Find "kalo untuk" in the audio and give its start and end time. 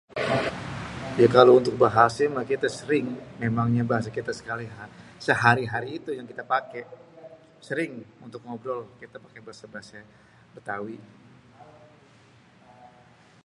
1.35-1.75